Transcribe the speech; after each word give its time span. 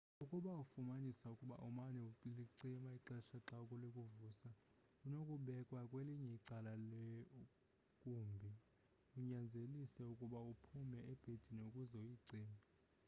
ukuba 0.23 0.51
ufumanisa 0.63 1.25
ukuba 1.33 1.55
umane 1.69 1.97
ulicima 2.27 2.85
ixesha 2.97 3.37
xa 3.47 3.57
likuvusa 3.81 4.49
inokubekwa 5.05 5.81
kwelinye 5.89 6.29
icala 6.37 6.71
leumbi 8.05 8.51
inyanzelise 9.19 10.01
ukuba 10.13 10.39
uphume 10.51 10.99
ebhedini 11.11 11.61
ukuze 11.69 11.95
uyicime 12.03 12.59